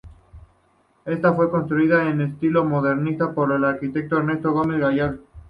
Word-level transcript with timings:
Esta 1.05 1.31
fue 1.35 1.51
construida 1.51 2.09
en 2.09 2.21
estilo 2.21 2.65
modernista 2.65 3.35
por 3.35 3.51
el 3.51 3.63
arquitecto 3.63 4.17
Ernesto 4.17 4.51
Gómez 4.51 4.79
Gallardo. 4.79 5.21